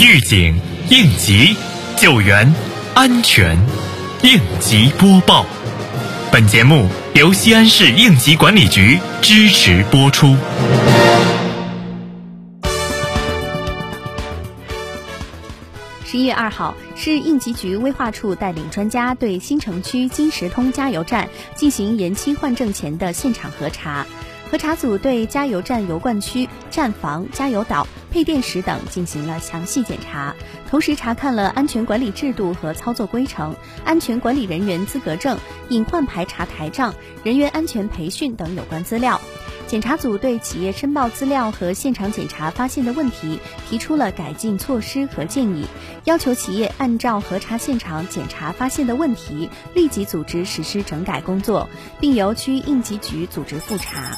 [0.00, 0.54] 预警、
[0.90, 1.56] 应急、
[1.96, 2.54] 救援、
[2.94, 3.58] 安全，
[4.22, 5.44] 应急播报。
[6.30, 10.36] 本节目由西安市应急管理局支持播出。
[16.04, 24.06] 十一月二号，市应急局危化处带领专家对新城区金石通加油站进行延期换证前的现场核查。
[24.50, 30.34] 核查组对加油站油罐区、站房、加油岛、配电室等进行了详细检查，
[30.70, 35.38] 同时查看了安全管理制度和操作规程、安全管理人员资格证、
[35.68, 39.20] 隐患排查台账、人员安全培训等有关资料。
[39.66, 43.38] 检查组对企业申报资料和现场检查发现的问题
[43.68, 45.66] 提出了改进措施和建议，
[46.04, 51.68] 要求企业按照核查现场检查发现的问题，立即组织实施整改工作，
[52.00, 54.16] 并由区应急局组织复查。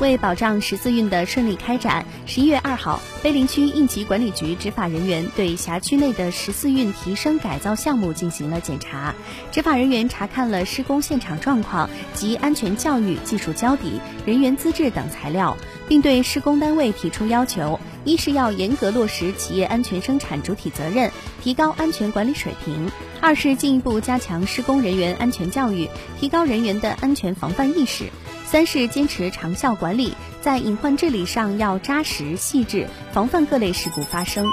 [0.00, 9.12] 为保障十四运的顺利开展，十一月二号，碑林区应急管理局执法人员对辖区内的十四运提升改造项目进行了检查。
[9.50, 15.56] 执法人员查看了施工现场状况及安全教育、技术交底、人员资质等材料，
[15.88, 21.10] 并对施工单位提出要求：一是要严格落实企业安全生产主体责任，
[21.42, 22.88] 提高安全管理水平；
[23.20, 25.88] 二是进一步加强施工人员安全教育，
[26.20, 28.04] 提高人员的安全防范意识。
[28.50, 34.46] 三是坚持长效管理，在隐患治理上要扎实细致，防范各类事故发生。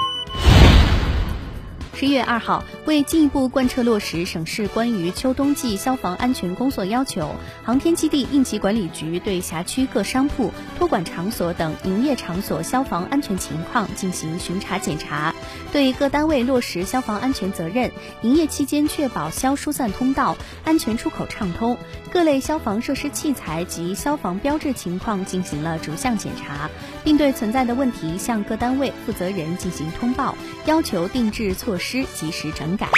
[1.98, 15.34] 十一月二号，为进一步贯彻落实省市关于秋冬季消防安全工作要求，航天基地应急管理局对辖区各商铺、托管场所等营业场所消防安全情况进行巡查检查，
[15.72, 21.78] 对各单位落实消防安全责任，营业期间确保消疏散通道、安全出口畅通，
[22.12, 26.68] 各类消防设施器材及消防标志情况进行了逐项检查，
[27.02, 31.85] 并对存在的问题向各单位负责人进行通报，要求定制措施。
[31.86, 32.88] 师及时整改。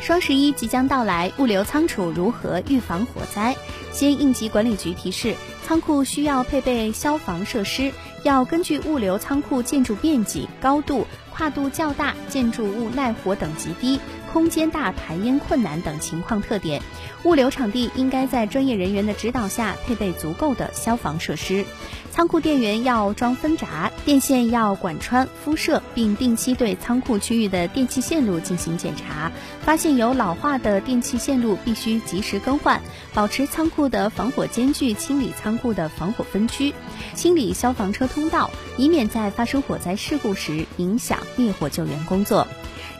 [0.00, 3.56] 双十一即将到来，物流仓储如何预防火灾？
[3.90, 5.34] 先应急管理局提示，
[5.66, 13.98] 仓库需要配备消防设施，要根据物流仓库建筑面积、高度、跨度较大、建筑物耐火等级低、
[14.32, 16.82] 空间大、排烟困难等情况特点，
[17.24, 21.64] 物流场地应该在专业人员的指导下配备足够的消防设施。
[22.10, 29.30] 仓库电源要装分闸，电线要管穿敷设，并定期对仓库区域的电气线路进行检查。
[29.62, 32.80] 发现有老化的电气线路，必须及时更换。
[33.14, 36.74] 保持仓库的防火间距，清理仓库的防火分区，
[37.14, 42.48] 清理消防车通道，以免在发生火灾事故时影响灭火救援工作。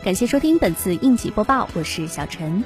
[0.03, 2.63] 感谢收听本次应急播报，我是小陈。